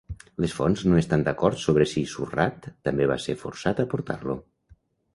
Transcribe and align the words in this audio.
Les 0.45 0.53
fonts 0.59 0.83
no 0.91 0.97
estan 1.01 1.25
d'acord 1.27 1.61
sobre 1.65 1.87
si 1.93 2.05
Surratt 2.15 2.69
també 2.89 3.11
va 3.15 3.21
ser 3.29 3.39
forçat 3.47 3.87
a 3.87 3.91
portar-lo. 3.97 4.43